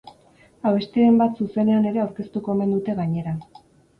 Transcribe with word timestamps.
Abestiren 0.69 1.19
bat 1.19 1.35
zuzenean 1.43 1.85
ere 1.91 2.03
aurkeztuko 2.05 2.53
omen 2.57 2.75
dute 2.79 2.99
gainera. 3.01 3.37